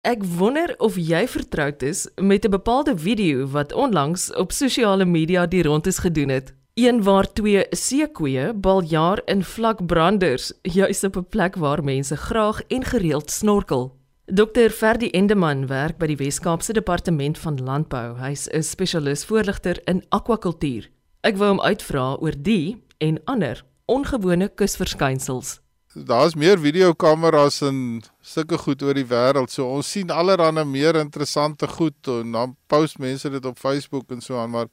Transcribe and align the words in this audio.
Ek 0.00 0.22
wonder 0.24 0.72
of 0.80 0.94
jy 0.96 1.26
vertroud 1.28 1.82
is 1.84 2.06
met 2.16 2.44
'n 2.44 2.50
bepaalde 2.50 2.98
video 2.98 3.46
wat 3.46 3.72
onlangs 3.72 4.32
op 4.32 4.52
sosiale 4.52 5.04
media 5.04 5.46
die 5.46 5.62
rondes 5.62 5.98
gedoen 5.98 6.28
het. 6.28 6.54
Een 6.74 7.02
waar 7.02 7.32
twee 7.32 7.66
seekoeie 7.70 8.54
baljaar 8.54 9.22
in 9.24 9.44
vlakbranders, 9.44 10.52
juis 10.62 11.04
op 11.04 11.16
'n 11.16 11.26
plek 11.28 11.56
waar 11.56 11.84
mense 11.84 12.16
graag 12.16 12.62
en 12.68 12.84
gereeld 12.84 13.30
snorkel. 13.30 13.96
Dr 14.24 14.70
Ferdi 14.70 15.10
Endeman 15.10 15.66
werk 15.66 15.98
by 15.98 16.06
die 16.06 16.16
Wes-Kaapse 16.16 16.72
Departement 16.72 17.38
van 17.38 17.62
Landbou. 17.62 18.16
Hy's 18.18 18.48
'n 18.48 18.62
spesialis 18.62 19.24
voorligter 19.24 19.80
in 19.84 20.04
akwakultuur. 20.08 20.90
Ek 21.20 21.36
wou 21.36 21.48
hom 21.48 21.60
uitvra 21.60 22.16
oor 22.20 22.34
die 22.42 22.82
en 22.98 23.20
ander 23.24 23.64
ongewone 23.84 24.48
kusverskynsels 24.48 25.60
daar's 25.94 26.34
meer 26.34 26.58
videokameras 26.58 27.60
en 27.66 28.02
sulke 28.22 28.58
goed 28.58 28.82
oor 28.82 28.94
die 28.94 29.06
wêreld. 29.10 29.50
So 29.50 29.66
ons 29.66 29.90
sien 29.90 30.10
allerlei 30.10 30.64
meer 30.64 30.96
interessante 30.96 31.68
goed 31.68 32.06
en 32.06 32.32
dan 32.32 32.56
post 32.66 32.98
mense 32.98 33.30
dit 33.30 33.44
op 33.44 33.58
Facebook 33.58 34.10
en 34.10 34.20
so 34.20 34.38
aan, 34.38 34.50
maar 34.50 34.68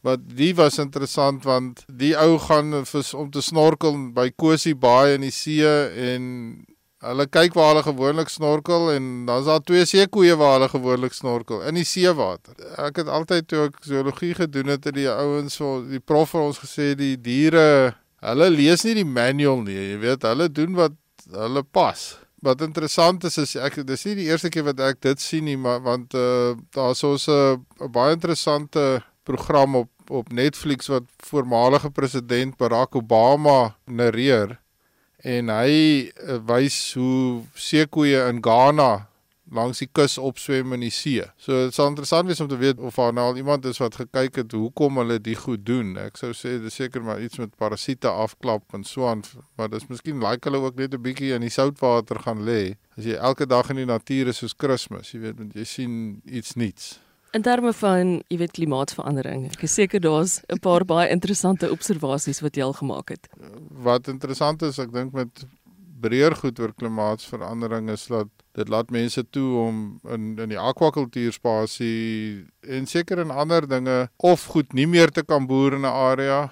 wat 0.00 0.20
die 0.24 0.54
was 0.54 0.78
interessant 0.78 1.44
want 1.44 1.84
die 1.86 2.16
ou 2.16 2.38
gaan 2.38 2.86
vis 2.86 3.14
om 3.14 3.30
te 3.30 3.42
snorkel 3.42 4.12
by 4.12 4.30
Kosie 4.36 4.74
Baai 4.74 5.14
in 5.14 5.20
die 5.20 5.30
see 5.30 5.62
en 5.62 6.64
hulle 7.02 7.26
kyk 7.26 7.54
waar 7.58 7.72
hulle 7.72 7.82
gewoonlik 7.82 8.30
snorkel 8.30 8.92
en 8.92 9.26
dan's 9.26 9.48
daar 9.50 9.62
twee 9.66 9.84
seekoeie 9.86 10.36
waar 10.38 10.56
hulle 10.56 10.68
gewoonlik 10.70 11.12
snorkel 11.12 11.62
in 11.66 11.74
die 11.74 11.86
seewater. 11.86 12.54
Ek 12.78 13.02
het 13.02 13.10
altyd 13.10 13.48
toe 13.50 13.66
ek 13.68 13.80
zoologie 13.84 14.34
gedoen 14.38 14.70
het, 14.72 14.86
het 14.86 14.94
die 14.94 15.10
ouens 15.10 15.58
so 15.58 15.82
die 15.84 16.00
prof 16.00 16.32
vir 16.32 16.46
ons 16.46 16.62
gesê 16.62 16.92
die 16.98 17.16
diere 17.18 17.92
Hulle 18.22 18.50
lees 18.54 18.84
nie 18.86 18.94
die 19.00 19.08
manual 19.08 19.64
nie, 19.66 19.74
jy 19.74 20.00
weet, 20.02 20.26
hulle 20.28 20.48
doen 20.48 20.76
wat 20.78 20.98
hulle 21.32 21.62
pas. 21.62 22.02
Wat 22.42 22.62
interessant 22.62 23.24
is 23.26 23.38
is 23.38 23.56
ek 23.56 23.80
dis 23.86 24.04
nie 24.06 24.14
die 24.18 24.28
eerste 24.30 24.50
keer 24.50 24.66
wat 24.66 24.80
ek 24.82 25.00
dit 25.02 25.22
sien 25.22 25.46
nie, 25.46 25.58
maar 25.58 25.82
want 25.82 26.14
uh 26.14 26.54
daar's 26.74 27.02
ons 27.06 27.28
'n 27.28 27.58
uh, 27.58 27.88
baie 27.88 28.14
interessante 28.14 29.02
program 29.24 29.76
op 29.82 29.90
op 30.10 30.32
Netflix 30.32 30.86
wat 30.86 31.04
voormalige 31.16 31.90
president 31.90 32.56
Barack 32.56 32.94
Obama 32.94 33.76
narreer 33.86 34.58
en 35.22 35.48
hy 35.48 36.10
uh, 36.10 36.38
wys 36.46 36.94
hoe 36.98 37.42
seekoeie 37.54 38.26
in 38.28 38.42
Ghana 38.42 39.06
langs 39.52 39.82
die 39.82 39.88
kus 39.92 40.18
opswem 40.18 40.72
in 40.76 40.84
die 40.86 40.92
see. 40.94 41.22
So 41.40 41.66
dit 41.66 41.76
sal 41.76 41.90
interessant 41.92 42.28
wees 42.30 42.40
om 42.40 42.48
te 42.50 42.58
weet 42.60 42.80
of 42.80 42.96
daar 43.00 43.12
nou 43.16 43.28
al 43.30 43.40
iemand 43.40 43.66
is 43.68 43.80
wat 43.82 43.98
gekyk 44.00 44.40
het 44.42 44.56
hoekom 44.56 45.00
hulle 45.02 45.18
dit 45.20 45.38
goed 45.38 45.64
doen. 45.66 45.94
Ek 46.00 46.18
sou 46.20 46.32
sê 46.36 46.56
dis 46.62 46.74
seker 46.80 47.04
maar 47.04 47.22
iets 47.22 47.40
met 47.42 47.54
parasiete 47.60 48.10
afklap 48.10 48.74
en 48.76 48.84
so 48.88 49.06
aan, 49.08 49.24
maar 49.56 49.70
dis 49.72 49.88
miskien 49.90 50.22
like 50.22 50.48
hulle 50.48 50.62
ook 50.64 50.76
net 50.80 50.94
'n 50.94 51.02
bietjie 51.02 51.34
in 51.34 51.46
die 51.46 51.50
soutwater 51.52 52.18
gaan 52.24 52.44
lê. 52.44 52.76
As 52.96 53.04
jy 53.04 53.16
elke 53.16 53.46
dag 53.46 53.70
in 53.70 53.76
die 53.76 53.86
natuur 53.86 54.28
is 54.28 54.38
soos 54.38 54.54
Kersfees, 54.54 55.12
jy 55.12 55.20
weet, 55.20 55.38
want 55.38 55.54
jy 55.54 55.64
sien 55.64 56.22
iets 56.24 56.54
nuuts. 56.54 56.98
In 57.32 57.42
terme 57.42 57.72
van, 57.72 58.22
jy 58.28 58.36
weet, 58.36 58.52
klimaatsverandering. 58.52 59.46
Ek 59.52 59.62
is 59.62 59.74
seker 59.74 60.00
daar's 60.00 60.42
'n 60.52 60.58
paar 60.58 60.84
baie 60.84 61.08
interessante 61.08 61.70
observasies 61.70 62.40
wat 62.40 62.56
jy 62.56 62.62
al 62.62 62.72
gemaak 62.72 63.08
het. 63.08 63.28
Wat 63.70 64.08
interessant 64.08 64.62
is, 64.62 64.78
ek 64.78 64.92
dink 64.92 65.12
met 65.12 65.46
breër 66.00 66.36
goed 66.36 66.60
oor 66.60 66.74
klimaatsverandering 66.74 67.90
is 67.90 68.06
dat 68.06 68.28
dit 68.52 68.68
laat 68.68 68.90
mense 68.90 69.24
toe 69.30 69.56
om 69.58 70.00
in 70.08 70.38
in 70.38 70.48
die 70.52 70.60
akwakultuurspasie 70.60 72.46
en 72.60 72.86
seker 72.86 73.18
in 73.18 73.30
ander 73.30 73.68
dinge 73.68 74.08
of 74.16 74.44
goed 74.54 74.72
nie 74.72 74.86
meer 74.86 75.10
te 75.10 75.24
kan 75.24 75.46
boer 75.46 75.72
in 75.72 75.86
'n 75.86 75.94
area 76.10 76.50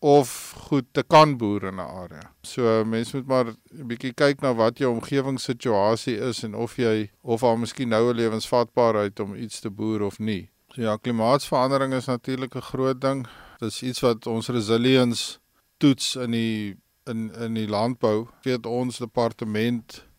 of 0.00 0.54
goed 0.68 0.86
te 0.92 1.02
kan 1.02 1.36
boer 1.36 1.64
in 1.64 1.74
'n 1.74 1.90
area. 2.02 2.32
So 2.42 2.84
mense 2.84 3.16
moet 3.16 3.26
maar 3.26 3.46
'n 3.46 3.86
bietjie 3.86 4.14
kyk 4.14 4.40
na 4.40 4.54
wat 4.54 4.78
jou 4.78 4.92
omgewingssituasie 4.92 6.16
is 6.16 6.42
en 6.42 6.54
of 6.54 6.76
jy 6.76 7.10
of 7.22 7.42
al 7.42 7.56
miskien 7.56 7.88
nou 7.88 8.10
'n 8.10 8.16
lewensvatbaarheid 8.16 9.20
om 9.20 9.34
iets 9.34 9.60
te 9.60 9.70
boer 9.70 10.02
of 10.02 10.18
nie. 10.18 10.50
So 10.74 10.82
ja, 10.82 10.96
klimaatsverandering 10.96 11.92
is 11.92 12.06
natuurlik 12.06 12.54
'n 12.54 12.60
groot 12.60 13.00
ding. 13.00 13.26
Dit 13.58 13.68
is 13.68 13.82
iets 13.82 14.00
wat 14.00 14.26
ons 14.26 14.48
resilience 14.48 15.38
toets 15.78 16.16
in 16.16 16.30
die 16.30 16.76
in 17.04 17.34
in 17.34 17.54
die 17.54 17.68
landbou. 17.68 18.28
Weet 18.42 18.66
ons 18.66 18.98
departement 18.98 20.09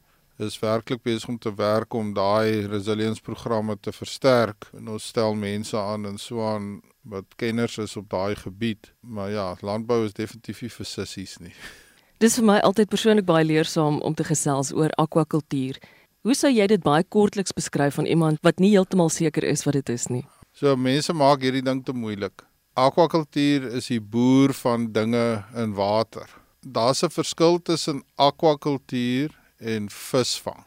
is 0.41 0.59
werklik 0.59 1.03
besig 1.03 1.29
om 1.29 1.37
te 1.37 1.53
werk 1.55 1.93
om 1.93 2.13
daai 2.13 2.67
resilience 2.67 3.21
programme 3.21 3.77
te 3.79 3.91
versterk 3.91 4.69
en 4.77 4.87
ons 4.87 5.07
stel 5.13 5.35
mense 5.35 5.77
aan 5.77 6.05
en 6.05 6.17
so 6.17 6.43
aan 6.45 6.81
wat 7.01 7.25
kenners 7.35 7.77
is 7.77 7.95
op 7.97 8.09
daai 8.09 8.35
gebied. 8.35 8.91
Maar 8.99 9.29
ja, 9.29 9.55
landbou 9.61 10.05
is 10.05 10.13
definitief 10.13 10.61
nie 10.61 10.69
vir 10.69 10.85
sissies 10.85 11.37
nie. 11.39 11.53
Dis 12.21 12.37
vir 12.37 12.45
my 12.45 12.59
altyd 12.61 12.89
persoonlik 12.89 13.25
baie 13.25 13.45
leersaam 13.45 13.97
om 14.05 14.13
te 14.13 14.23
gesels 14.27 14.69
oor 14.77 14.93
akwakultuur. 15.01 15.79
Hoe 16.21 16.35
sou 16.37 16.51
jy 16.53 16.67
dit 16.69 16.83
baie 16.85 17.03
kortliks 17.03 17.55
beskryf 17.57 17.97
van 17.97 18.05
iemand 18.05 18.37
wat 18.45 18.61
nie 18.61 18.75
heeltemal 18.75 19.09
seker 19.09 19.47
is 19.49 19.65
wat 19.65 19.79
dit 19.79 19.89
is 19.89 20.05
nie? 20.13 20.21
So 20.53 20.75
mense 20.77 21.13
maak 21.17 21.41
hierdie 21.41 21.65
ding 21.65 21.81
te 21.85 21.95
moeilik. 21.97 22.45
Akwakultuur 22.77 23.71
is 23.75 23.89
die 23.89 23.99
boer 23.99 24.53
van 24.61 24.91
dinge 24.93 25.43
in 25.57 25.73
water. 25.73 26.29
Daar's 26.61 27.01
'n 27.03 27.09
verskil 27.09 27.57
tussen 27.59 28.03
akwakultuur 28.15 29.33
en 29.61 29.89
visvang. 29.89 30.65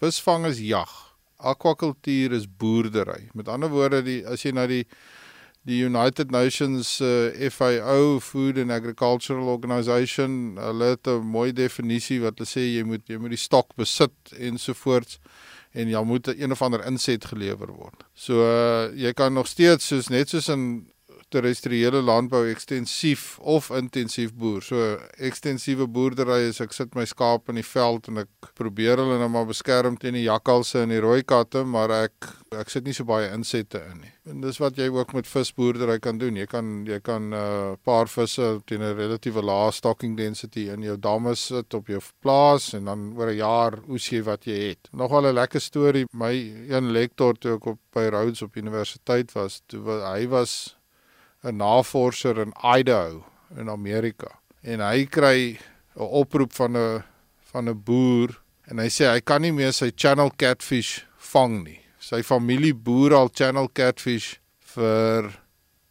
Visvang 0.00 0.46
is 0.46 0.58
jag. 0.58 0.88
Akwakultuur 1.36 2.32
is 2.32 2.46
boerdery. 2.46 3.28
Met 3.32 3.48
ander 3.48 3.70
woorde, 3.70 4.02
die 4.02 4.22
as 4.28 4.44
jy 4.44 4.52
na 4.56 4.66
die 4.66 4.84
die 5.66 5.80
United 5.82 6.30
Nations 6.30 7.00
uh, 7.02 7.50
FAO 7.50 8.20
Food 8.20 8.58
and 8.58 8.70
Agricultural 8.70 9.48
Organization, 9.50 10.56
hulle 10.62 10.92
het 10.94 11.06
'n 11.06 11.26
mooi 11.26 11.52
definisie 11.52 12.20
wat 12.20 12.38
hulle 12.38 12.46
sê 12.46 12.62
jy 12.62 12.84
moet 12.84 13.02
jy 13.08 13.18
moet 13.18 13.34
die 13.34 13.46
stok 13.48 13.74
besit 13.74 14.14
ensovoorts 14.38 15.18
en 15.74 15.88
jy 15.88 16.02
moet 16.04 16.28
'n 16.28 16.52
of 16.52 16.62
ander 16.62 16.86
inset 16.86 17.24
gelewer 17.24 17.72
word. 17.72 18.04
So 18.14 18.46
uh, 18.46 18.94
jy 18.94 19.12
kan 19.12 19.32
nog 19.32 19.46
steeds 19.46 19.86
soos 19.86 20.08
net 20.08 20.28
soos 20.28 20.48
in 20.48 20.86
terrestriële 21.36 22.00
landbou 22.04 22.42
ekstensief 22.48 23.36
of 23.40 23.68
intensief 23.76 24.32
boer. 24.34 24.64
So 24.64 24.96
ekstensiewe 25.28 25.86
boerdery 25.92 26.46
is 26.48 26.62
ek 26.64 26.74
sit 26.76 26.96
my 26.96 27.04
skaap 27.08 27.52
in 27.52 27.60
die 27.60 27.66
veld 27.66 28.08
en 28.10 28.24
ek 28.24 28.50
probeer 28.56 29.02
hulle 29.02 29.20
nou 29.20 29.28
maar 29.32 29.48
beskerm 29.48 29.98
teen 30.00 30.16
die 30.16 30.26
jakkalse 30.26 30.82
en 30.84 30.94
die 30.94 31.02
rooi 31.04 31.22
katte, 31.28 31.64
maar 31.68 31.92
ek 31.92 32.32
ek 32.56 32.70
sit 32.72 32.86
nie 32.86 32.94
so 32.96 33.04
baie 33.04 33.28
insette 33.34 33.82
in 33.90 34.00
nie. 34.00 34.12
En 34.30 34.40
dis 34.42 34.58
wat 34.58 34.78
jy 34.80 34.88
ook 34.90 35.12
met 35.14 35.28
visboerdery 35.28 35.98
kan 36.02 36.18
doen. 36.18 36.38
Jy 36.40 36.46
kan 36.50 36.70
jy 36.88 36.98
kan 37.04 37.28
'n 37.30 37.36
uh, 37.36 37.74
paar 37.84 38.08
visse 38.08 38.46
teen 38.66 38.82
'n 38.82 38.96
relatiewe 38.96 39.42
lae 39.42 39.72
stocking 39.72 40.16
density 40.16 40.68
in 40.72 40.82
jou 40.82 40.96
damme 40.96 41.34
sit 41.36 41.74
op 41.74 41.86
jou 41.86 42.00
plaas 42.22 42.72
en 42.74 42.84
dan 42.84 43.12
oor 43.16 43.30
'n 43.30 43.36
jaar 43.36 43.78
oes 43.88 44.08
jy 44.08 44.22
wat 44.22 44.46
jy 44.46 44.58
het. 44.70 44.88
Nogal 44.92 45.26
'n 45.26 45.34
lekker 45.34 45.60
storie. 45.60 46.06
My 46.12 46.32
een 46.68 46.92
lektor 46.92 47.34
toe 47.34 47.56
ek 47.56 47.66
op 47.66 47.78
by 47.92 48.08
Rhodes 48.08 48.42
op 48.42 48.56
universiteit 48.56 49.32
was, 49.32 49.62
toe 49.66 49.80
hy 50.02 50.26
was 50.28 50.76
'n 51.46 51.56
navorser 51.56 52.40
in 52.42 52.52
Idaho 52.62 53.24
in 53.56 53.68
Amerika 53.68 54.30
en 54.62 54.80
hy 54.80 55.06
kry 55.06 55.58
'n 55.94 56.10
oproep 56.20 56.52
van 56.52 56.76
'n 56.76 57.04
van 57.52 57.68
'n 57.68 57.82
boer 57.84 58.30
en 58.68 58.78
hy 58.78 58.88
sê 58.90 59.06
hy 59.12 59.20
kan 59.20 59.42
nie 59.42 59.52
meer 59.52 59.72
sy 59.72 59.90
channel 59.94 60.30
catfish 60.36 61.04
vang 61.32 61.64
nie. 61.64 61.80
Sy 61.98 62.22
familie 62.22 62.74
boer 62.74 63.14
al 63.14 63.28
channel 63.28 63.68
catfish 63.68 64.38
vir 64.74 65.30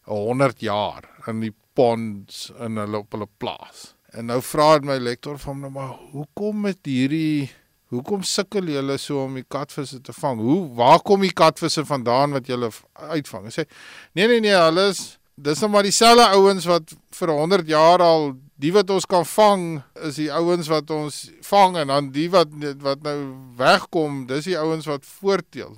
100 0.03 0.59
jaar 0.59 1.03
in 1.27 1.39
die 1.39 1.53
ponds 1.73 2.51
in 2.59 2.77
hulle 2.77 2.97
op 2.97 3.11
hulle 3.11 3.27
plaas. 3.39 3.95
En 4.13 4.27
nou 4.31 4.41
vra 4.41 4.79
my 4.79 4.97
lektor 4.99 5.37
van 5.37 5.53
hom 5.53 5.61
nou 5.61 5.71
maar 5.71 5.95
hoekom 6.11 6.61
met 6.67 6.79
hierdie 6.83 7.49
hoekom 7.93 8.23
sukkel 8.23 8.67
julle 8.71 8.97
so 8.97 9.23
om 9.25 9.35
die 9.39 9.47
katvisse 9.47 10.01
te 10.01 10.13
vang? 10.13 10.39
Hoe 10.39 10.61
waar 10.75 11.01
kom 11.05 11.21
die 11.21 11.33
katvisse 11.33 11.85
vandaan 11.85 12.35
wat 12.35 12.47
julle 12.47 12.71
uitvang? 12.93 13.47
Hy 13.47 13.53
sê 13.55 13.65
nee 14.13 14.27
nee 14.27 14.41
nee, 14.43 14.55
hulle 14.55 14.89
is 14.93 15.17
dis 15.35 15.59
nou 15.59 15.69
maar 15.71 15.83
dieselfde 15.83 16.25
ouens 16.37 16.65
wat 16.65 16.93
vir 17.19 17.31
100 17.31 17.67
jaar 17.67 18.01
al 18.01 18.33
die 18.55 18.71
wat 18.71 18.89
ons 18.89 19.05
kan 19.05 19.25
vang 19.27 19.65
is 20.07 20.15
die 20.15 20.29
ouens 20.31 20.69
wat 20.71 20.91
ons 20.95 21.25
vang 21.43 21.75
en 21.81 21.91
dan 21.91 22.07
die 22.15 22.29
wat 22.31 22.53
wat 22.83 23.03
nou 23.03 23.17
wegkom 23.59 24.23
dis 24.29 24.47
die 24.47 24.57
ouens 24.57 24.87
wat 24.87 25.03
voorteel. 25.19 25.75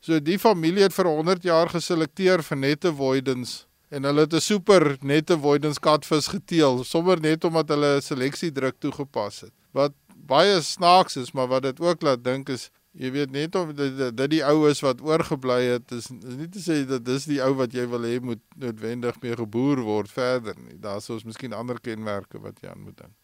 So 0.00 0.20
die 0.20 0.38
familie 0.38 0.84
het 0.84 0.96
vir 0.96 1.08
100 1.08 1.44
jaar 1.44 1.72
geselekteer 1.72 2.44
vir 2.44 2.60
nette 2.60 2.92
avoidance 2.92 3.64
en 3.90 4.04
hulle 4.04 4.26
het 4.26 4.34
'n 4.34 4.40
super 4.40 4.96
nette 5.00 5.34
avoidance 5.34 5.80
katvis 5.80 6.28
geteel 6.28 6.84
sommer 6.84 7.20
net 7.20 7.44
omdat 7.44 7.68
hulle 7.68 8.00
seleksie 8.00 8.52
druk 8.52 8.76
toegepas 8.78 9.40
het. 9.40 9.52
Wat 9.72 9.92
baie 10.14 10.60
snaaks 10.60 11.16
is, 11.16 11.32
maar 11.32 11.48
wat 11.48 11.62
dit 11.62 11.80
ook 11.80 12.02
laat 12.02 12.24
dink 12.24 12.48
is 12.48 12.70
Jy 12.90 13.10
weet 13.14 13.30
net 13.30 13.54
of 13.54 13.70
dit, 13.78 13.98
dit 14.18 14.30
die 14.32 14.42
ou 14.42 14.64
is 14.66 14.80
wat 14.82 15.02
oorgebly 15.06 15.60
het 15.68 15.92
is, 15.94 16.08
is 16.10 16.36
nie 16.40 16.48
te 16.50 16.58
sê 16.58 16.80
dat 16.88 17.04
dis 17.06 17.28
die 17.30 17.38
ou 17.44 17.52
wat 17.60 17.74
jy 17.74 17.84
wil 17.86 18.02
hê 18.02 18.16
moet 18.18 18.42
noodwendig 18.58 19.20
mee 19.22 19.36
geboer 19.38 19.84
word 19.86 20.10
verder 20.10 20.56
nie. 20.58 20.74
Daar's 20.82 21.06
ons 21.14 21.22
miskien 21.24 21.54
ander 21.54 21.78
kenmerke 21.78 22.40
wat 22.42 22.58
jy 22.58 22.72
aan 22.72 22.82
moet 22.82 22.96
dink. 22.98 23.14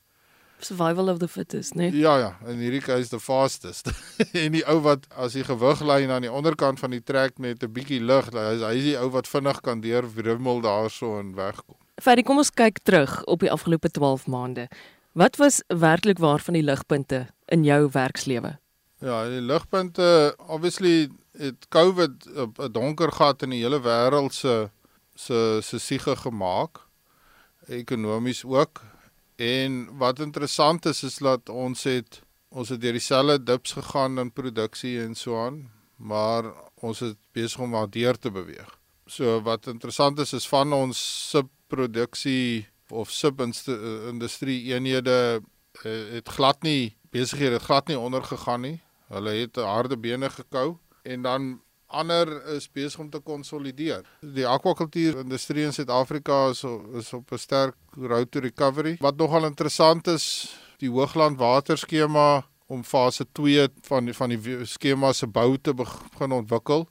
Survival 0.62 1.10
of 1.10 1.18
the 1.18 1.28
fittest, 1.28 1.74
nee. 1.74 1.90
Ja 1.92 2.14
ja, 2.18 2.30
en 2.46 2.62
hierdie 2.62 2.80
is 2.94 3.10
the 3.10 3.20
fastest. 3.20 3.90
en 4.44 4.54
die 4.54 4.62
ou 4.70 4.78
wat 4.86 5.04
as 5.18 5.34
die 5.36 5.44
gewriglyn 5.44 6.14
aan 6.14 6.24
die 6.24 6.32
onderkant 6.32 6.80
van 6.80 6.94
die 6.94 7.02
trek 7.02 7.38
net 7.38 7.62
'n 7.62 7.72
bietjie 7.72 8.00
lig, 8.00 8.30
hy 8.32 8.54
is 8.54 8.62
hy 8.62 8.74
is 8.78 8.86
die 8.92 8.98
ou 8.98 9.10
wat 9.10 9.28
vinnig 9.28 9.60
kan 9.60 9.82
deurwrimmel 9.82 10.62
daarso 10.62 11.18
en 11.18 11.34
wegkom. 11.34 11.76
Ferdy, 12.00 12.22
kom 12.22 12.38
ons 12.38 12.54
kyk 12.54 12.78
terug 12.84 13.24
op 13.24 13.40
die 13.40 13.50
afgelope 13.50 13.90
12 13.90 14.26
maande. 14.26 14.68
Wat 15.12 15.36
was 15.36 15.62
werklik 15.68 16.18
waar 16.18 16.40
van 16.40 16.54
die 16.54 16.62
ligpunte 16.62 17.26
in 17.48 17.64
jou 17.64 17.88
werkslewe? 17.92 18.58
Ja, 19.04 19.26
die 19.28 19.42
ligpunte 19.44 20.34
obviously 20.48 21.10
het 21.36 21.68
COVID 21.68 22.26
'n 22.32 22.72
donker 22.72 23.12
gat 23.12 23.42
in 23.42 23.50
die 23.50 23.62
hele 23.62 23.80
wêreld 23.80 24.32
se 24.32 24.70
se 25.14 25.60
se 25.62 25.78
siege 25.78 26.16
gemaak 26.16 26.80
ekonomies 27.66 28.44
ook. 28.44 28.82
En 29.36 29.96
wat 29.98 30.18
interessant 30.18 30.86
is 30.86 31.02
is 31.02 31.16
dat 31.16 31.48
ons 31.48 31.82
het 31.82 32.22
ons 32.48 32.68
het 32.68 32.80
deur 32.80 32.92
dieselfde 32.92 33.42
dips 33.42 33.72
gegaan 33.72 34.18
in 34.18 34.32
produksie 34.32 35.00
en 35.02 35.14
so 35.14 35.44
aan, 35.44 35.70
maar 35.96 36.44
ons 36.74 37.00
is 37.02 37.12
besig 37.32 37.60
om 37.60 37.70
waardeur 37.70 38.18
te 38.18 38.30
beweeg. 38.30 38.78
So 39.06 39.42
wat 39.42 39.66
interessant 39.66 40.18
is 40.18 40.32
is 40.32 40.48
van 40.48 40.72
ons 40.72 41.28
subproduksie 41.30 42.66
of 42.88 43.10
subindustrie 43.10 44.72
eenhede 44.72 45.42
eh, 45.82 46.12
het 46.16 46.28
glad 46.28 46.62
nie 46.62 46.96
besighede 47.10 47.58
glad 47.58 47.86
nie 47.86 47.98
ondergegaan 47.98 48.60
nie. 48.60 48.80
Hulle 49.08 49.30
het 49.30 49.56
harde 49.56 49.98
bene 49.98 50.30
gekou 50.30 50.76
en 51.02 51.22
dan 51.22 51.60
ander 51.86 52.44
is 52.56 52.66
besig 52.72 53.00
om 53.00 53.10
te 53.10 53.20
konsolideer. 53.22 54.06
Die 54.20 54.46
akwakultuur 54.46 55.20
industrie 55.22 55.64
in 55.64 55.72
Suid-Afrika 55.72 56.48
is 56.50 56.64
is 56.98 57.12
op 57.12 57.32
'n 57.32 57.38
sterk 57.38 57.76
road 57.94 58.30
to 58.30 58.40
recovery. 58.40 58.96
Wat 59.00 59.16
nogal 59.16 59.44
interessant 59.44 60.06
is, 60.06 60.56
die 60.78 60.90
Hoogland 60.90 61.38
waterskema 61.38 62.44
om 62.66 62.84
fase 62.84 63.26
2 63.32 63.68
van 63.82 64.14
van 64.14 64.28
die 64.28 64.64
skema 64.64 65.12
se 65.12 65.26
bou 65.26 65.58
te 65.58 65.74
begin 65.74 66.32
ontwikkel. 66.32 66.88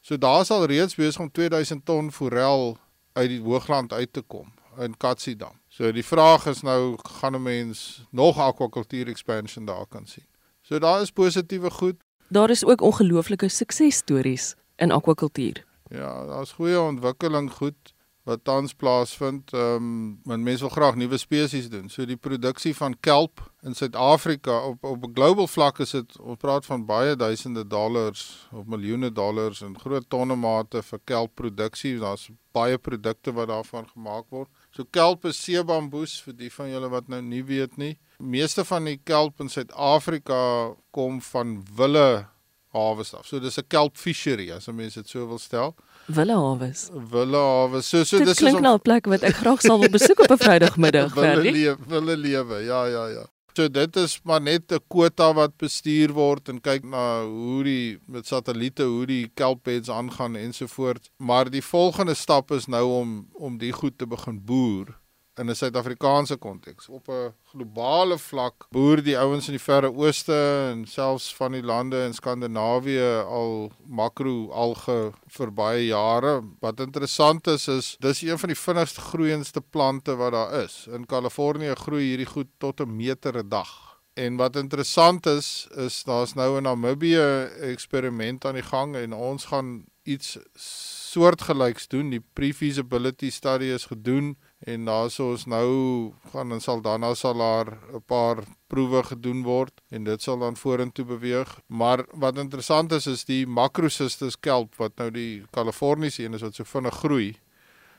So 0.00 0.18
daar 0.18 0.44
sal 0.44 0.64
reeds 0.66 0.94
besig 0.94 1.20
om 1.20 1.30
2000 1.30 1.84
ton 1.84 2.12
forel 2.12 2.76
uit 3.12 3.28
die 3.28 3.40
Hoogland 3.40 3.92
uit 3.92 4.12
te 4.12 4.22
kom 4.22 4.52
in 4.78 4.96
Katsiedam. 4.96 5.60
So 5.68 5.92
die 5.92 6.04
vraag 6.04 6.46
is 6.46 6.62
nou 6.62 6.96
gaan 7.20 7.34
'n 7.34 7.42
mens 7.42 8.04
nog 8.10 8.38
akwakultuur 8.38 9.08
expansion 9.08 9.64
daar 9.64 9.86
kan 9.86 10.06
sien. 10.06 10.31
So 10.62 10.78
daar 10.78 11.00
is 11.00 11.10
positiewe 11.10 11.70
goed. 11.70 11.96
Daar 12.28 12.50
is 12.50 12.64
ook 12.64 12.80
ongelooflike 12.80 13.48
suksesstories 13.48 14.54
in 14.76 14.90
akwakultuur. 14.90 15.64
Ja, 15.88 16.26
daar's 16.26 16.52
goeie 16.52 16.80
ontwikkeling 16.80 17.52
goed 17.52 17.92
wat 18.22 18.44
tans 18.44 18.74
plaasvind. 18.74 19.52
Ehm 19.52 20.20
um, 20.24 20.42
mense 20.42 20.60
wil 20.60 20.68
graag 20.68 20.94
nuwe 20.94 21.18
spesies 21.18 21.68
doen. 21.68 21.88
So 21.88 22.06
die 22.06 22.16
produksie 22.16 22.74
van 22.76 22.96
kelp 23.00 23.42
in 23.62 23.74
Suid-Afrika 23.74 24.60
op 24.66 24.84
op 24.84 25.04
'n 25.04 25.12
global 25.14 25.46
vlak 25.46 25.78
is 25.78 25.90
dit 25.90 26.18
ons 26.20 26.38
praat 26.38 26.66
van 26.66 26.86
baie 26.86 27.16
duisende 27.16 27.66
dollars 27.66 28.48
of 28.52 28.64
miljoene 28.66 29.12
dollars 29.12 29.60
in 29.60 29.78
groot 29.78 30.04
tonne 30.08 30.36
mate 30.36 30.82
vir 30.82 31.00
kelpproduksie. 31.04 31.98
Daar's 31.98 32.30
baie 32.52 32.78
produkte 32.78 33.32
wat 33.32 33.48
daarvan 33.48 33.88
gemaak 33.88 34.24
word. 34.28 34.48
So 34.72 34.84
kelp 34.88 35.26
is 35.28 35.36
seebamboes 35.36 36.16
vir 36.24 36.32
die 36.32 36.50
van 36.50 36.70
julle 36.72 36.88
wat 36.88 37.08
nou 37.12 37.20
nie 37.20 37.42
weet 37.44 37.76
nie. 37.76 37.98
Meeste 38.18 38.64
van 38.64 38.86
die 38.88 38.96
kelp 39.04 39.40
in 39.44 39.50
Suid-Afrika 39.52 40.72
kom 40.96 41.18
van 41.20 41.58
wille 41.76 42.24
hawe 42.72 43.04
af. 43.18 43.26
So 43.26 43.38
dis 43.38 43.58
'n 43.58 43.68
kelp 43.68 43.96
fishery 43.96 44.50
as 44.50 44.66
mense 44.68 44.94
dit 44.94 45.08
so 45.08 45.26
wil 45.26 45.38
stel. 45.38 45.74
Wille 46.06 46.32
hawe. 46.32 46.72
Wille 47.10 47.36
hawe. 47.36 47.82
So 47.82 48.04
so 48.04 48.18
dit 48.18 48.26
dis 48.28 48.38
klink 48.38 48.60
nou 48.60 48.74
'n 48.76 48.80
plek 48.80 49.06
wat 49.06 49.22
ek 49.22 49.36
graag 49.36 49.60
sal 49.60 49.78
wil 49.78 49.90
besoek 49.90 50.20
op 50.20 50.30
'n 50.30 50.38
Vrydagmiddag, 50.46 51.14
Wille 51.14 51.52
lewe, 51.52 51.76
wille 51.86 52.16
lewe. 52.16 52.64
Ja, 52.64 52.86
ja, 52.86 53.06
ja. 53.08 53.26
So 53.52 53.68
dit 53.68 53.96
is 53.96 54.20
maar 54.24 54.40
net 54.40 54.72
'n 54.72 54.80
kwota 54.88 55.32
wat 55.34 55.56
bestuur 55.56 56.12
word 56.12 56.48
en 56.48 56.60
kyk 56.60 56.84
na 56.84 57.24
hoe 57.24 57.62
die 57.64 57.98
met 58.06 58.26
satelliete 58.26 58.82
hoe 58.82 59.06
die 59.06 59.30
kelpbeds 59.34 59.90
aangaan 59.90 60.36
ensovoorts. 60.36 61.10
Maar 61.16 61.50
die 61.50 61.62
volgende 61.62 62.14
stap 62.14 62.50
is 62.50 62.66
nou 62.66 62.84
om 63.00 63.28
om 63.32 63.58
die 63.58 63.72
goed 63.72 63.98
te 63.98 64.06
begin 64.06 64.40
boer 64.44 65.01
in 65.38 65.48
'n 65.48 65.54
Suid-Afrikaanse 65.54 66.36
konteks. 66.36 66.88
Op 66.88 67.08
'n 67.08 67.34
globale 67.52 68.18
vlak 68.18 68.66
boer 68.70 69.02
die 69.02 69.18
ouens 69.18 69.46
in 69.46 69.52
die 69.52 69.64
Verre 69.64 69.92
Ooste 69.92 70.68
en 70.70 70.86
selfs 70.86 71.34
van 71.34 71.52
die 71.52 71.62
lande 71.62 72.04
in 72.04 72.14
Skandinawië 72.14 73.24
al 73.24 73.72
makro 73.86 74.50
alge 74.50 75.12
vir 75.26 75.52
baie 75.52 75.86
jare. 75.86 76.42
Wat 76.60 76.80
interessant 76.80 77.46
is 77.46 77.68
is 77.68 77.96
dis 78.00 78.22
een 78.22 78.38
van 78.38 78.48
die 78.48 78.58
vinnigste 78.58 79.00
groeiendste 79.00 79.60
plante 79.60 80.16
wat 80.16 80.32
daar 80.32 80.52
is. 80.62 80.86
In 80.92 81.06
Kalifornië 81.06 81.74
groei 81.74 82.04
hierdie 82.04 82.32
goed 82.32 82.48
tot 82.58 82.80
'n 82.80 82.96
meter 82.96 83.38
'n 83.38 83.48
dag. 83.48 84.00
En 84.14 84.36
wat 84.36 84.56
interessant 84.56 85.26
is 85.26 85.68
is 85.76 86.04
daar's 86.04 86.34
nou 86.34 86.58
'n 86.58 86.62
Namibië 86.62 87.48
eksperiment 87.60 88.44
aan 88.44 88.54
die 88.54 88.62
gang 88.62 88.96
en 88.96 89.12
ons 89.12 89.44
gaan 89.44 89.84
iets 90.02 90.38
soortgelyks 90.54 91.88
doen. 91.88 92.10
Die 92.10 92.24
pre-feasibility 92.32 93.30
study 93.30 93.64
is 93.64 93.84
gedoen 93.84 94.36
en 94.64 94.84
daarso 94.84 95.32
is 95.34 95.44
nou 95.50 96.12
gaan 96.30 96.52
in 96.52 96.60
Saldanha 96.60 97.14
sal 97.14 97.34
daar 97.38 97.78
'n 97.92 98.02
paar 98.06 98.44
proewe 98.66 99.02
gedoen 99.02 99.42
word 99.42 99.80
en 99.90 100.04
dit 100.04 100.22
sal 100.22 100.38
dan 100.38 100.56
vorentoe 100.56 101.04
beweeg. 101.04 101.60
Maar 101.66 102.04
wat 102.12 102.38
interessant 102.38 102.92
is 102.92 103.06
is 103.06 103.24
die 103.24 103.46
Macrocystus 103.46 104.40
kelp 104.40 104.76
wat 104.76 104.96
nou 104.96 105.10
die 105.10 105.42
Kaliforniese 105.50 106.24
een 106.24 106.34
is 106.34 106.42
wat 106.42 106.54
so 106.54 106.64
vinnig 106.64 106.94
groei. 106.94 107.36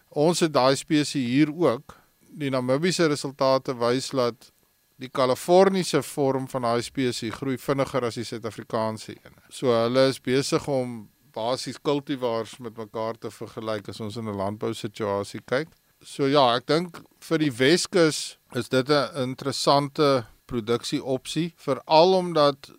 Ons 0.10 0.40
het 0.40 0.54
daai 0.54 0.76
spesies 0.76 1.28
hier 1.30 1.54
ook. 1.56 1.98
Die 2.20 2.50
Namibiese 2.50 3.08
resultate 3.08 3.78
wys 3.78 4.10
dat 4.10 4.52
die 4.96 5.10
Kaliforniese 5.10 6.04
vorm 6.04 6.48
van 6.48 6.62
daai 6.62 6.82
spesies 6.82 7.34
groei 7.34 7.58
vinniger 7.58 8.06
as 8.06 8.16
die 8.16 8.24
Suid-Afrikaanse 8.24 9.12
een. 9.12 9.36
So 9.50 9.68
hulle 9.68 10.08
is 10.08 10.22
besig 10.22 10.68
om 10.68 11.10
basies 11.34 11.82
kultivars 11.82 12.58
met 12.58 12.78
mekaar 12.78 13.18
te 13.18 13.32
vergelyk 13.32 13.90
as 13.90 14.00
ons 14.00 14.18
in 14.18 14.30
'n 14.30 14.38
landbou 14.38 14.74
situasie 14.74 15.42
kyk. 15.46 15.68
So 16.04 16.28
ja, 16.28 16.44
ek 16.58 16.68
dink 16.68 17.02
vir 17.24 17.40
die 17.40 17.52
Weskus 17.52 18.38
is 18.56 18.70
dit 18.70 18.90
'n 18.90 19.16
interessante 19.24 20.26
produksieopsie 20.46 21.54
veral 21.58 22.14
omdat 22.14 22.72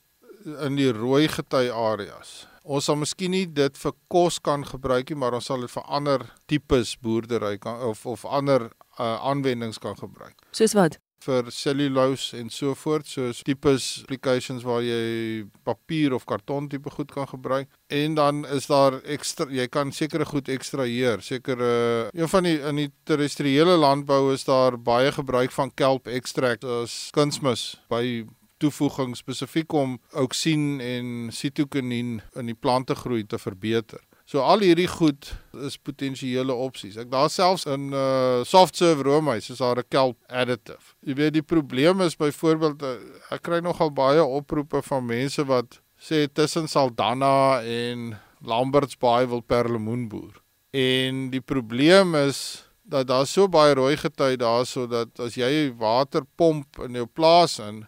in 0.45 0.77
die 0.77 0.93
rooi 0.93 1.29
gety 1.29 1.71
areas. 1.71 2.47
Ons 2.65 2.85
sal 2.85 2.97
miskien 2.97 3.31
nie 3.31 3.47
dit 3.47 3.77
vir 3.77 3.93
kos 4.09 4.39
kan 4.39 4.65
gebruik 4.65 5.11
nie, 5.11 5.19
maar 5.19 5.35
ons 5.35 5.45
sal 5.45 5.61
dit 5.61 5.71
vir 5.71 5.85
ander 5.89 6.21
tipes 6.49 6.97
boerdery 6.97 7.59
kan 7.59 7.81
of 7.81 8.07
of 8.07 8.25
ander 8.25 8.71
uh, 8.99 9.19
aanwendings 9.21 9.79
kan 9.79 9.97
gebruik. 9.97 10.37
Soos 10.53 10.75
wat? 10.75 10.99
Vir 11.25 11.51
cellulose 11.53 12.37
en 12.39 12.51
so 12.53 12.75
voort, 12.79 13.09
soos 13.09 13.43
tipes 13.47 13.89
applications 14.05 14.65
waar 14.67 14.83
jy 14.85 15.45
papier 15.67 16.15
of 16.15 16.27
karton 16.29 16.69
tipe 16.69 16.91
goed 16.91 17.13
kan 17.15 17.29
gebruik. 17.31 17.69
En 17.89 18.15
dan 18.19 18.45
is 18.47 18.69
daar 18.71 19.01
ekstra 19.03 19.49
jy 19.53 19.67
kan 19.73 19.93
sekere 19.93 20.27
goed 20.29 20.49
ekstraheer. 20.53 21.23
Sekere 21.25 22.11
een 22.13 22.31
van 22.31 22.49
die 22.49 22.57
in 22.61 22.81
die 22.85 22.91
terrestriële 23.09 23.77
landbou 23.81 24.33
is 24.35 24.47
daar 24.49 24.79
baie 24.79 25.13
gebruik 25.13 25.53
van 25.53 25.73
kelp 25.75 26.09
extract 26.09 26.65
as 26.65 27.09
kunsmis 27.15 27.75
by 27.93 28.25
toevoeging 28.63 29.17
spesifiek 29.19 29.73
om 29.77 29.99
auxin 30.13 30.81
en 30.81 31.31
sitokinien 31.35 32.21
in 32.39 32.51
die 32.51 32.57
plante 32.57 32.95
groei 32.95 33.25
te 33.27 33.39
verbeter. 33.39 34.01
So 34.25 34.41
al 34.41 34.63
hierdie 34.65 34.89
goed 34.89 35.29
is 35.67 35.77
potensiële 35.77 36.55
opsies. 36.57 36.97
Ek 36.97 37.11
daar 37.13 37.29
selfs 37.29 37.67
in 37.69 37.91
uh 37.93 38.41
soft 38.49 38.79
serve 38.81 39.05
roomys 39.05 39.51
is 39.53 39.61
daar 39.61 39.79
'n 39.79 39.89
kelp 39.93 40.17
additive. 40.29 40.97
Jy 41.05 41.15
weet 41.15 41.35
die 41.35 41.43
probleem 41.43 42.01
is 42.01 42.17
byvoorbeeld 42.17 42.83
uh, 42.83 42.97
ek 43.31 43.43
kry 43.43 43.61
nogal 43.61 43.93
baie 43.93 44.25
oproepe 44.25 44.81
van 44.83 45.05
mense 45.05 45.45
wat 45.45 45.81
sê 46.01 46.25
tussen 46.33 46.69
Saldanha 46.69 47.61
en 47.63 48.17
Lambert's 48.41 48.97
Bay 48.97 49.29
wil 49.29 49.43
perlemoen 49.43 50.09
boer. 50.09 50.41
En 50.73 51.31
die 51.31 51.45
probleem 51.45 52.15
is 52.15 52.65
dat 52.83 53.07
daar 53.07 53.27
so 53.27 53.49
baie 53.49 53.75
rooi 53.75 53.97
gety 53.97 54.37
daar 54.37 54.65
sodat 54.65 55.21
as 55.21 55.37
jy 55.37 55.73
water 55.77 56.25
pomp 56.37 56.81
in 56.81 56.95
jou 56.95 57.07
plaas 57.07 57.59
in 57.59 57.87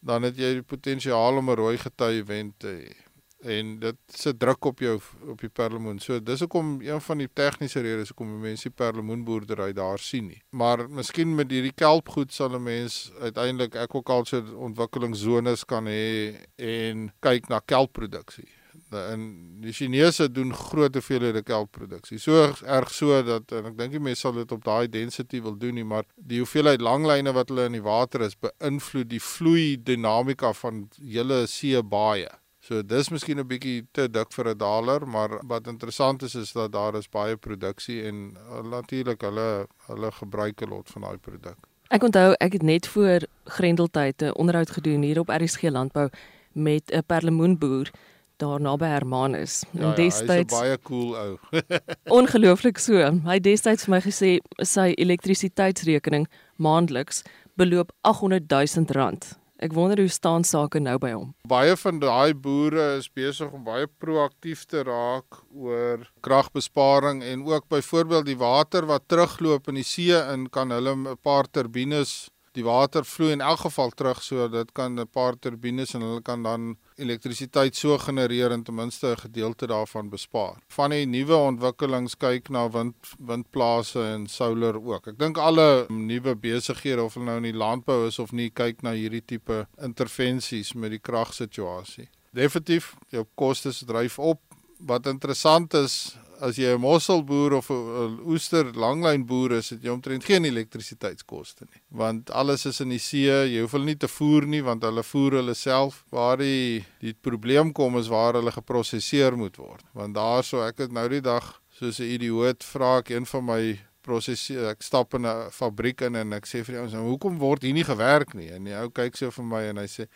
dan 0.00 0.22
het 0.22 0.36
jy 0.36 0.60
die 0.60 0.62
potensiaal 0.62 1.40
om 1.40 1.50
'n 1.50 1.56
rooi 1.56 1.78
gety 1.78 2.20
event 2.20 2.58
te 2.58 2.68
hê 2.68 3.09
en 3.42 3.78
dit 3.80 3.96
sit 4.06 4.38
druk 4.38 4.64
op 4.64 4.82
jou 4.84 4.98
op 5.32 5.40
die 5.40 5.48
perlemoen. 5.48 5.98
So 6.02 6.20
dis 6.20 6.44
hoekom 6.44 6.78
een 6.84 7.00
van 7.00 7.22
die 7.22 7.28
tegniese 7.32 7.80
redes 7.84 8.12
hoekom 8.12 8.36
mense 8.42 8.68
die 8.68 8.76
perlemoenboerdery 8.76 9.72
daar 9.76 9.98
sien 9.98 10.30
nie. 10.32 10.42
Maar 10.50 10.86
miskien 10.90 11.34
met 11.34 11.50
hierdie 11.50 11.74
kelpgoed 11.74 12.32
sal 12.32 12.54
'n 12.56 12.62
mens 12.62 13.10
uiteindelik 13.20 13.76
aquaculture 13.76 14.56
ontwikkelingszones 14.56 15.64
kan 15.64 15.86
hê 15.86 16.34
en 16.56 17.12
kyk 17.20 17.48
na 17.48 17.60
kelpproduksie. 17.64 18.48
En 18.90 19.20
die 19.60 19.72
Chinese 19.72 20.30
doen 20.30 20.54
groot 20.54 20.94
hoeveelhede 20.94 21.42
kelpproduksie. 21.42 22.18
So 22.18 22.52
erg 22.66 22.90
so 22.90 23.22
dat 23.22 23.52
en 23.52 23.66
ek 23.70 23.78
dink 23.78 23.92
die 23.92 24.00
mense 24.02 24.20
sal 24.20 24.32
dit 24.32 24.52
op 24.52 24.64
daai 24.64 24.88
density 24.88 25.40
wil 25.42 25.56
doen 25.56 25.74
nie, 25.74 25.84
maar 25.84 26.04
die 26.16 26.38
hoeveelheid 26.42 26.80
langlyne 26.80 27.32
wat 27.32 27.48
hulle 27.48 27.68
in 27.70 27.78
die 27.78 27.86
water 27.86 28.20
is 28.26 28.34
beïnvloed 28.34 29.08
die 29.08 29.22
vloei 29.22 29.76
dinamika 29.82 30.52
van 30.52 30.88
hele 30.98 31.46
see 31.46 31.82
baie. 31.82 32.39
So 32.70 32.84
dis 32.86 33.08
miskien 33.10 33.40
'n 33.42 33.48
bietjie 33.50 33.88
te 33.90 34.04
dik 34.06 34.30
vir 34.30 34.48
'n 34.50 34.58
daler, 34.58 35.02
maar 35.06 35.40
wat 35.42 35.66
interessant 35.66 36.22
is 36.22 36.34
is 36.34 36.52
dat 36.52 36.70
daar 36.72 36.94
is 36.94 37.08
baie 37.08 37.36
produksie 37.36 38.04
en 38.06 38.36
uh, 38.38 38.62
natuurlik 38.62 39.20
hulle 39.20 39.66
hulle 39.88 40.10
gebruik 40.12 40.62
'n 40.62 40.68
lot 40.70 40.86
van 40.90 41.02
daai 41.02 41.18
produk. 41.18 41.56
Ek 41.90 42.02
onthou 42.02 42.34
ek 42.38 42.52
het 42.52 42.62
net 42.62 42.86
voor 42.86 43.26
Grendeltyd 43.44 44.22
'n 44.22 44.34
onderhoud 44.38 44.70
gedoen 44.70 45.02
hier 45.02 45.18
op 45.18 45.28
RSG 45.28 45.62
Landbou 45.62 46.08
met 46.52 46.92
'n 46.94 47.02
perlemoenboer 47.06 47.90
daar 48.36 48.60
naby 48.60 48.86
Hermanus. 48.86 49.64
Ja, 49.72 49.80
en 49.80 49.94
destyds 49.94 50.54
ja, 50.54 50.60
baie 50.60 50.78
cool 50.82 51.16
ou. 51.16 51.38
ongelooflik 52.20 52.78
so. 52.78 52.94
Hy 53.24 53.34
het 53.34 53.42
destyds 53.42 53.84
vir 53.84 53.94
my 53.94 54.00
gesê 54.00 54.38
sy 54.62 54.92
elektrisiteitsrekening 54.94 56.28
maandeliks 56.56 57.22
beloop 57.56 57.90
800 58.00 58.46
000 58.46 58.86
rand 58.94 59.39
Ek 59.60 59.74
wonder 59.76 60.00
hoe 60.00 60.08
staan 60.08 60.44
sake 60.48 60.80
nou 60.80 60.94
by 60.96 61.10
hom. 61.12 61.32
Baie 61.44 61.74
van 61.76 61.98
daai 62.00 62.32
boere 62.32 62.96
is 62.96 63.10
besig 63.12 63.52
om 63.52 63.64
baie 63.66 63.84
proaktief 64.00 64.62
te 64.64 64.80
raak 64.88 65.42
oor 65.52 66.06
kragbesparing 66.24 67.20
en 67.28 67.44
ook 67.44 67.68
byvoorbeeld 67.68 68.24
die 68.30 68.38
water 68.40 68.88
wat 68.88 69.04
terugloop 69.12 69.68
in 69.68 69.76
die 69.82 69.84
see 69.84 70.16
in 70.16 70.48
kan 70.48 70.72
hulle 70.72 70.96
'n 70.96 71.18
paar 71.20 71.44
turbines 71.44 72.30
die 72.58 72.64
water 72.66 73.04
vloei 73.06 73.32
in 73.36 73.42
elk 73.44 73.62
geval 73.64 73.92
terug 73.94 74.22
so 74.22 74.48
dit 74.48 74.72
kan 74.72 74.98
'n 74.98 75.06
paar 75.06 75.38
turbines 75.38 75.94
en 75.94 76.02
hulle 76.02 76.22
kan 76.22 76.42
dan 76.42 76.76
elektrisiteit 76.96 77.76
so 77.76 77.98
genereer 77.98 78.52
en 78.52 78.62
ten 78.62 78.74
minste 78.74 79.06
'n 79.06 79.16
gedeelte 79.16 79.66
daarvan 79.66 80.10
bespaar. 80.10 80.56
Van 80.68 80.90
die 80.90 81.06
nuwe 81.06 81.36
ontwikkelings 81.36 82.16
kyk 82.16 82.48
na 82.48 82.68
wind 82.70 82.96
windplase 83.18 84.02
en 84.02 84.26
solar 84.26 84.76
ook. 84.76 85.06
Ek 85.06 85.18
dink 85.18 85.38
alle 85.38 85.86
nuwe 85.88 86.34
besighede 86.34 87.02
of 87.02 87.14
hulle 87.14 87.26
nou 87.26 87.36
in 87.36 87.52
die 87.52 87.58
landbou 87.58 88.06
is 88.06 88.18
of 88.18 88.32
nie 88.32 88.50
kyk 88.50 88.82
na 88.82 88.92
hierdie 88.92 89.24
tipe 89.24 89.66
intervensies 89.78 90.74
met 90.74 90.90
die 90.90 90.98
kragsituasie. 90.98 92.08
Definitief 92.32 92.94
jou 93.08 93.24
kostes 93.34 93.82
dryf 93.86 94.18
op. 94.18 94.40
Wat 94.78 95.06
interessant 95.06 95.74
is, 95.74 96.16
as 96.40 96.56
jy 96.56 96.74
'n 96.74 96.80
mosselboer 96.80 97.52
of 97.58 97.70
'n 97.70 98.20
oester 98.26 98.72
langlyn 98.74 99.26
boer 99.26 99.52
is, 99.58 99.70
het 99.70 99.82
jy 99.82 99.90
omtrent 99.90 100.24
geen 100.24 100.44
elektrisiteitskoste 100.44 101.66
nie. 101.70 101.82
Want 101.90 102.30
alles 102.30 102.66
is 102.66 102.80
in 102.80 102.88
die 102.88 102.98
see, 102.98 103.28
jy 103.28 103.60
hoef 103.60 103.72
hulle 103.72 103.84
nie 103.84 103.96
te 103.96 104.08
voer 104.08 104.46
nie 104.46 104.62
want 104.62 104.82
hulle 104.82 105.02
voer 105.02 105.40
hulle 105.40 105.54
self. 105.54 106.04
Waar 106.10 106.38
die 106.38 106.84
die 107.00 107.14
probleem 107.14 107.72
kom 107.72 107.98
is 107.98 108.08
waar 108.08 108.34
hulle 108.34 108.52
geprosesseer 108.52 109.36
moet 109.36 109.56
word. 109.56 109.84
Want 109.94 110.14
daarso 110.14 110.66
ek 110.66 110.78
het 110.78 110.92
nou 110.92 111.08
die 111.08 111.20
dag 111.20 111.60
soos 111.70 112.00
'n 112.00 112.12
idioot 112.16 112.64
vra 112.64 112.98
ek 112.98 113.10
een 113.10 113.26
van 113.26 113.44
my 113.44 113.80
prosesseer 114.02 114.70
ek 114.70 114.82
stap 114.82 115.14
in 115.14 115.26
'n 115.26 115.50
fabriek 115.50 116.00
in 116.02 116.16
en 116.16 116.32
ek 116.32 116.46
sê 116.46 116.64
vir 116.64 116.74
die 116.74 116.80
ouens, 116.80 116.94
"Hoekom 116.94 117.38
word 117.38 117.62
hier 117.62 117.74
nie 117.74 117.84
gewerk 117.84 118.34
nie?" 118.34 118.50
En 118.50 118.64
die 118.64 118.74
ou 118.74 118.88
kyk 118.88 119.16
so 119.16 119.30
vir 119.30 119.44
my 119.44 119.62
en 119.68 119.76
hy 119.76 119.86
sê, 119.86 120.06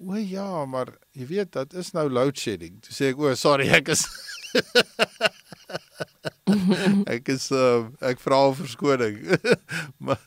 "O 0.00 0.14
ja, 0.14 0.64
maar 0.64 0.98
jy 1.12 1.26
weet, 1.26 1.52
dit 1.52 1.74
is 1.74 1.92
nou 1.92 2.08
load 2.08 2.36
shedding." 2.36 2.80
Toe 2.80 2.92
sê 2.92 3.10
ek, 3.10 3.18
"O, 3.18 3.34
sorry, 3.34 3.68
ek 3.68 3.88
is 3.88 4.06
ek 7.14 7.28
is 7.32 7.48
uh, 7.54 7.88
ek 8.04 8.20
vra 8.22 8.40
om 8.48 8.56
verskoning. 8.58 9.20
maar 10.04 10.20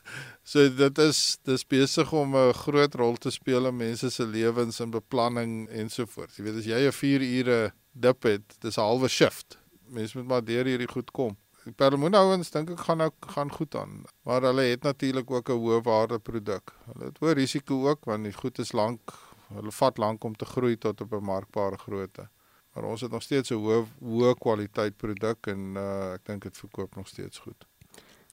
so 0.46 0.64
dit 0.68 0.98
is 1.04 1.20
dis 1.48 1.64
besig 1.74 2.12
om 2.12 2.36
'n 2.36 2.54
groot 2.64 2.94
rol 2.94 3.16
te 3.16 3.30
speel 3.30 3.66
in 3.70 3.76
mense 3.76 4.10
se 4.10 4.26
lewens 4.26 4.80
en 4.80 4.90
beplanning 4.90 5.68
ensovoorts. 5.68 6.36
Jy 6.36 6.44
weet 6.44 6.60
as 6.60 6.68
jy 6.70 6.80
'n 6.86 6.92
4 6.92 7.22
ure 7.22 7.72
dip 7.92 8.22
het, 8.22 8.58
dis 8.60 8.76
'n 8.76 8.86
halwe 8.88 9.08
shift. 9.08 9.58
Mense 9.88 10.18
moet 10.18 10.28
maar 10.28 10.44
deur 10.44 10.64
hierdie 10.64 10.90
goed 10.90 11.10
kom. 11.10 11.36
Die 11.64 11.72
perlemoenouens 11.72 12.50
dink 12.50 12.70
ek 12.70 12.80
gaan 12.86 12.98
nou 12.98 13.10
gaan 13.34 13.50
goed 13.50 13.74
aan. 13.74 14.04
Maar 14.26 14.42
hulle 14.42 14.62
het 14.62 14.82
natuurlik 14.82 15.30
ook 15.30 15.48
'n 15.48 15.58
hoë 15.62 15.82
waarde 15.82 16.18
produk. 16.18 16.74
Hulle 16.92 17.04
het 17.04 17.18
hoë 17.18 17.34
risiko 17.34 17.88
ook 17.88 18.04
want 18.04 18.24
die 18.24 18.32
goed 18.32 18.58
is 18.58 18.72
lank, 18.72 19.00
hulle 19.48 19.70
vat 19.70 19.98
lank 19.98 20.24
om 20.24 20.34
te 20.34 20.44
groei 20.44 20.76
tot 20.76 21.00
op 21.00 21.12
'n 21.12 21.24
markbare 21.24 21.78
grootte 21.78 22.28
maar 22.72 22.84
ons 22.84 23.00
het 23.00 23.10
nog 23.10 23.22
steeds 23.22 23.50
'n 23.50 23.54
hoë 23.54 23.84
hoë 24.00 24.34
kwaliteit 24.38 24.96
produk 24.96 25.46
en 25.46 25.76
uh, 25.76 26.12
ek 26.14 26.24
dink 26.24 26.42
dit 26.42 26.56
verkoop 26.56 26.96
nog 26.96 27.08
steeds 27.08 27.38
goed. 27.38 27.66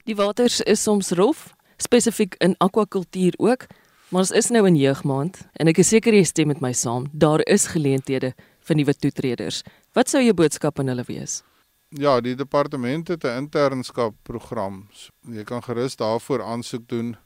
Die 0.03 0.15
waters 0.15 0.62
is 0.62 0.84
soms 0.84 1.12
rof, 1.12 1.53
spesifiek 1.77 2.36
in 2.39 2.55
akwakultuur 2.58 3.34
ook, 3.38 3.67
maar 4.10 4.22
ons 4.22 4.31
is 4.31 4.50
nou 4.50 4.65
in 4.67 4.75
jeugmaand 4.75 5.48
en 5.53 5.67
ek 5.67 5.77
is 5.77 5.88
seker 5.88 6.13
jy 6.13 6.24
stem 6.24 6.48
met 6.48 6.62
my 6.62 6.74
saam, 6.74 7.08
daar 7.12 7.39
is 7.46 7.67
geleenthede 7.67 8.34
vir 8.60 8.75
nuwe 8.75 8.93
toetreders. 8.93 9.63
Wat 9.93 10.10
sou 10.10 10.24
jou 10.24 10.34
boodskap 10.34 10.79
aan 10.79 10.88
hulle 10.88 11.03
wees? 11.03 11.43
Ja, 11.89 12.22
die 12.22 12.36
departement 12.36 13.08
het 13.08 13.24
'n 13.24 13.38
internskap 13.38 14.13
program. 14.24 14.88
Jy 15.22 15.43
kan 15.43 15.63
gerus 15.63 15.96
daarvoor 15.96 16.43
aansoek 16.43 16.88
doen 16.88 17.17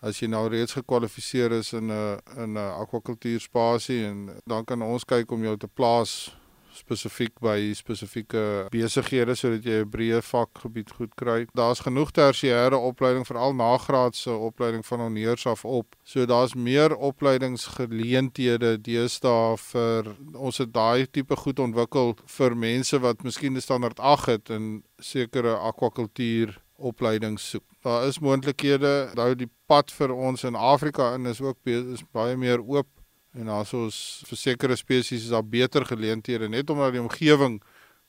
as 0.00 0.20
jy 0.20 0.28
nou 0.28 0.48
reeds 0.48 0.72
gekwalifiseer 0.72 1.52
is 1.52 1.72
in 1.72 1.90
'n 1.90 2.18
in 2.36 2.54
'n 2.54 2.72
akwakultuurspasie 2.82 4.04
en 4.04 4.40
dan 4.46 4.64
kan 4.64 4.82
ons 4.82 5.04
kyk 5.04 5.30
om 5.30 5.42
jou 5.42 5.56
te 5.56 5.68
plaas 5.68 6.36
spesifiek 6.74 7.38
by 7.40 7.72
spesifieke 7.76 8.66
besighede 8.72 9.34
sodat 9.38 9.64
jy 9.64 9.82
'n 9.84 9.90
breë 9.90 10.20
vakgebied 10.22 10.90
goed 10.96 11.14
kry. 11.14 11.46
Daar's 11.54 11.80
genoeg 11.86 12.10
tersiêre 12.10 12.76
opleiding 12.76 13.26
veral 13.26 13.54
nagraadse 13.54 14.30
opleiding 14.30 14.86
van 14.86 15.00
honeurs 15.00 15.46
af 15.46 15.64
op. 15.64 15.96
So 16.02 16.26
daar's 16.26 16.54
meer 16.54 16.96
opleidingsgeleenthede 16.96 18.80
deesdae 18.80 19.56
vir 19.56 20.16
ons 20.34 20.58
het 20.58 20.72
daai 20.72 21.06
tipe 21.10 21.36
goed 21.36 21.58
ontwikkel 21.58 22.16
vir 22.26 22.56
mense 22.56 22.98
wat 22.98 23.22
miskien 23.22 23.56
'n 23.56 23.60
standaard 23.60 24.00
8 24.00 24.26
het 24.26 24.50
in 24.50 24.84
sekere 24.98 25.56
akwakultuur 25.56 26.60
opleiding 26.76 27.38
soek. 27.40 27.64
Daar 27.82 28.06
is 28.06 28.18
moontlikhede. 28.18 29.10
Nou 29.14 29.34
die 29.34 29.50
pad 29.66 29.92
vir 29.92 30.12
ons 30.12 30.44
in 30.44 30.54
Afrika 30.54 31.14
in 31.14 31.26
is 31.26 31.40
ook 31.40 31.58
is 31.64 32.02
baie 32.12 32.36
meer 32.36 32.60
oop 32.60 32.88
en 33.34 33.50
daar's 33.50 33.72
ons 33.74 33.96
vir 34.28 34.38
sekere 34.38 34.76
spesies 34.76 35.24
is 35.26 35.32
daar 35.34 35.46
beter 35.46 35.84
geleenthede 35.84 36.48
net 36.48 36.70
omdat 36.70 36.94
die 36.94 37.02
omgewing 37.02 37.60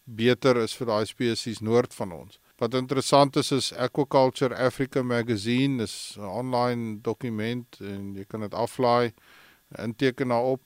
beter 0.06 0.58
is 0.62 0.76
vir 0.78 0.92
daai 0.92 1.06
spesies 1.10 1.62
noord 1.66 1.94
van 1.98 2.12
ons. 2.14 2.40
Wat 2.62 2.74
interessant 2.78 3.36
is 3.36 3.52
is 3.52 3.72
Aquaculture 3.74 4.56
Africa 4.56 5.04
magazine 5.04 5.84
is 5.84 6.16
'n 6.18 6.24
online 6.24 7.02
dokument 7.02 7.78
en 7.82 8.14
jy 8.16 8.26
kan 8.28 8.42
dit 8.42 8.54
aflaai, 8.54 9.14
inteken 9.78 10.28
daarop 10.28 10.62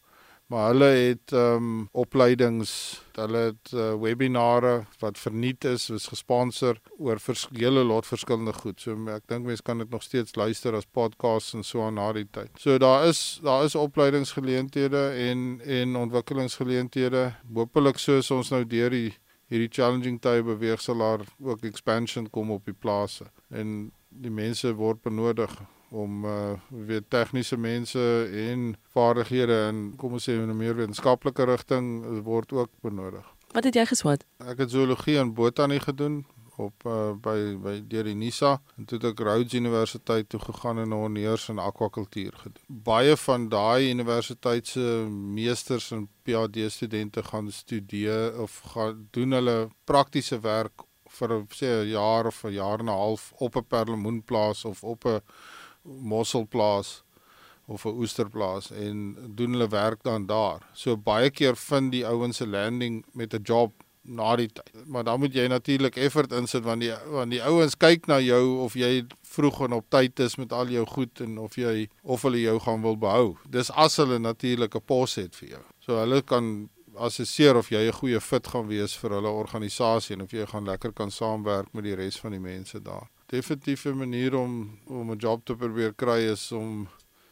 maar 0.50 0.72
hulle 0.72 0.86
het 0.86 1.32
ehm 1.32 1.56
um, 1.56 1.88
opleidings, 1.91 2.72
hulle 3.13 3.38
het 3.51 3.72
uh, 3.74 3.94
webinare 4.01 4.86
wat 5.00 5.18
verniet 5.18 5.63
is, 5.63 5.89
is 5.94 6.08
gesponsor 6.10 6.79
oor 6.98 7.20
verskeie 7.22 7.70
lot 7.70 8.08
verskillende 8.10 8.53
goed. 8.58 8.82
So 8.82 8.98
ek 9.13 9.27
dink 9.29 9.46
mense 9.46 9.65
kan 9.65 9.84
dit 9.84 9.94
nog 9.94 10.03
steeds 10.03 10.36
luister 10.36 10.74
as 10.74 10.89
podcasts 10.89 11.53
en 11.53 11.63
so 11.63 11.86
aan 11.86 12.00
na 12.01 12.10
die 12.18 12.25
tyd. 12.25 12.50
So 12.58 12.77
daar 12.82 13.06
is 13.06 13.39
daar 13.46 13.68
is 13.68 13.77
opleidingsgeleenthede 13.77 15.06
en 15.29 15.62
en 15.62 15.96
ontwikkelingsgeleenthede. 15.96 17.27
Hoopelik 17.53 18.01
soos 18.01 18.32
ons 18.32 18.50
nou 18.50 18.65
deur 18.65 18.89
die 18.89 19.13
hierdie 19.50 19.70
challenging 19.72 20.18
tye 20.22 20.41
beweeg 20.46 20.82
sal 20.82 21.01
daar 21.01 21.25
ook 21.41 21.65
expansion 21.65 22.29
kom 22.29 22.51
op 22.51 22.65
die 22.65 22.77
plase 22.77 23.29
en 23.50 23.91
die 24.10 24.34
mense 24.34 24.74
word 24.77 25.01
benodig 25.06 25.53
om 25.89 26.25
uh 26.25 26.53
weer 26.69 27.01
tegniese 27.08 27.58
mense 27.58 28.29
en 28.48 28.75
vaardighede 28.93 29.58
en 29.67 29.93
kom 29.98 30.13
ons 30.13 30.29
sê 30.29 30.34
in 30.38 30.50
'n 30.50 30.58
meer 30.58 30.75
wetenskaplike 30.75 31.43
rigting 31.43 32.22
word 32.24 32.51
ook 32.53 32.69
benodig. 32.81 33.25
Wat 33.51 33.63
het 33.63 33.75
jy 33.75 33.86
geswat? 33.86 34.25
Ek 34.38 34.58
het 34.58 34.72
zoologie 34.72 35.17
en 35.17 35.34
botanie 35.34 35.79
gedoen 35.79 36.25
op 36.58 36.86
uh 36.86 37.12
by 37.15 37.55
by 37.63 37.75
deur 37.88 38.03
die 38.03 38.15
NISA 38.15 38.51
en 38.77 38.86
toe 38.86 38.98
het 39.00 39.08
ek 39.12 39.24
Rhodes 39.25 39.53
Universiteit 39.53 40.29
toe 40.29 40.39
gegaan 40.39 40.79
en 40.84 40.91
honeurs 40.91 41.50
in 41.50 41.60
akwakultuur 41.60 42.34
gedoen. 42.43 42.63
Baie 42.67 43.15
van 43.17 43.50
daai 43.50 43.89
universiteit 43.91 44.67
se 44.67 44.86
meesters 45.10 45.91
en 45.91 46.08
PhD 46.24 46.72
studente 46.72 47.24
gaan 47.24 47.51
studeer 47.51 48.41
of 48.41 48.60
gaan 48.74 49.08
doen 49.12 49.31
hulle 49.31 49.58
praktiese 49.84 50.39
werk 50.39 50.86
vir 51.10 51.31
sê 51.60 51.69
'n 51.81 51.89
jaar 51.89 52.27
of 52.27 52.43
'n 52.43 52.53
jaar 52.53 52.79
en 52.79 52.89
'n 52.89 53.00
half 53.03 53.31
op 53.38 53.55
'n 53.55 53.67
perlemoenplaas 53.67 54.65
of 54.65 54.84
op 54.84 55.05
'n 55.05 55.22
mosselplaas 56.01 57.03
of 57.69 57.86
'n 57.86 57.98
oesterplaas 58.01 58.72
en 58.72 59.17
doen 59.36 59.51
hulle 59.51 59.67
werk 59.67 60.03
dan 60.03 60.25
daar. 60.25 60.62
So 60.74 60.98
baie 60.98 61.29
keer 61.29 61.55
vind 61.55 61.91
die 61.91 62.05
ouens 62.08 62.38
se 62.38 62.48
landing 62.48 63.05
met 63.13 63.34
'n 63.34 63.41
job 63.43 63.72
na 64.01 64.36
die 64.36 64.48
tyd. 64.48 64.88
Maar 64.88 65.03
dan 65.03 65.19
moet 65.19 65.34
jy 65.34 65.48
natuurlik 65.48 65.96
effort 65.96 66.31
insit 66.31 66.63
want 66.63 66.81
die 66.81 66.93
want 67.12 67.31
die 67.31 67.43
ouens 67.43 67.77
kyk 67.77 68.08
na 68.08 68.19
jou 68.19 68.60
of 68.65 68.74
jy 68.74 69.05
vroeg 69.22 69.62
en 69.65 69.74
op 69.74 69.86
tyd 69.89 70.19
is 70.19 70.36
met 70.36 70.53
al 70.53 70.67
jou 70.67 70.86
goed 70.86 71.22
en 71.22 71.38
of 71.38 71.55
jy 71.55 71.88
of 72.01 72.22
hulle 72.22 72.41
jou 72.41 72.60
gaan 72.60 72.81
wil 72.81 72.98
behou. 72.98 73.38
Dis 73.50 73.72
as 73.72 73.98
hulle 73.98 74.19
natuurlik 74.19 74.75
'n 74.75 74.86
pos 74.86 75.15
het 75.15 75.36
vir 75.36 75.50
jou. 75.50 75.63
So 75.79 75.96
hulle 75.96 76.22
kan 76.22 76.69
assesseer 76.96 77.55
of 77.55 77.69
jy 77.69 77.88
'n 77.88 77.93
goeie 77.93 78.22
fit 78.22 78.48
gaan 78.48 78.67
wees 78.67 78.96
vir 78.96 79.10
hulle 79.10 79.29
organisasie 79.29 80.15
en 80.15 80.22
of 80.22 80.31
jy 80.31 80.46
gaan 80.46 80.65
lekker 80.65 80.91
kan 80.93 81.12
saamwerk 81.12 81.74
met 81.74 81.84
die 81.84 81.96
res 81.96 82.17
van 82.19 82.31
die 82.31 82.39
mense 82.39 82.81
daar 82.81 83.08
definitief 83.30 83.86
'n 83.86 83.98
manier 83.98 84.36
om 84.36 84.80
om 84.88 85.12
'n 85.12 85.18
job 85.18 85.46
te 85.46 85.56
probeer 85.56 85.94
kry 85.94 86.20
is 86.32 86.52
om 86.52 86.88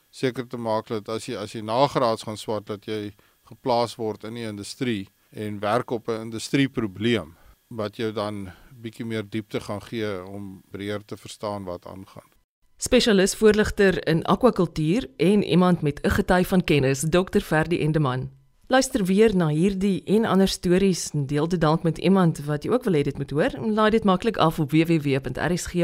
seker 0.10 0.48
te 0.48 0.58
maak 0.58 0.88
dat 0.88 1.10
as 1.10 1.26
jy 1.26 1.36
as 1.36 1.52
jy 1.52 1.62
nagraads 1.62 2.24
gaan 2.24 2.38
swat 2.38 2.66
dat 2.66 2.86
jy 2.86 3.14
geplaas 3.50 3.96
word 3.96 4.24
in 4.24 4.34
die 4.34 4.48
industrie 4.48 5.08
en 5.32 5.60
werk 5.60 5.92
op 5.92 6.08
'n 6.08 6.22
industrieprobleem 6.22 7.36
wat 7.68 7.98
jou 7.98 8.12
dan 8.12 8.52
bietjie 8.82 9.06
meer 9.06 9.24
diepte 9.30 9.60
gaan 9.60 9.82
gee 9.82 10.24
om 10.26 10.62
breër 10.72 11.06
te 11.06 11.18
verstaan 11.18 11.64
wat 11.64 11.86
aangaan. 11.86 12.30
Spesialis 12.78 13.36
voorligter 13.36 14.08
in 14.08 14.24
akwakultuur 14.24 15.10
en 15.18 15.44
iemand 15.44 15.82
met 15.82 16.00
'n 16.04 16.10
gety 16.10 16.44
van 16.44 16.64
kennis, 16.64 17.06
Dr. 17.10 17.40
Ferdi 17.40 17.80
Endeman. 17.80 18.37
Luister 18.68 19.06
weer 19.06 19.32
na 19.32 19.48
hierdie 19.48 20.04
en 20.12 20.26
ander 20.28 20.48
stories 20.52 21.06
en 21.16 21.24
deel 21.26 21.48
dit 21.48 21.62
dalk 21.62 21.84
met 21.88 21.98
iemand 22.04 22.42
wat 22.44 22.64
jy 22.68 22.72
ook 22.74 22.84
wil 22.84 23.00
hê 23.00 23.02
dit 23.08 23.16
moet 23.18 23.32
hoor. 23.32 23.56
Laai 23.64 23.96
dit 23.96 24.04
maklik 24.04 24.38
af 24.44 24.60
op 24.60 24.72
www.rsg.co.za. 24.76 25.76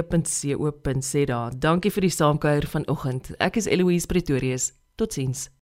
Dankie 1.55 1.91
vir 1.95 2.01
die 2.03 2.11
saamkuier 2.11 2.67
vanoggend. 2.67 3.31
Ek 3.39 3.55
is 3.63 3.71
Eloise 3.71 4.07
Pretorius. 4.11 4.75
Totsiens. 4.99 5.62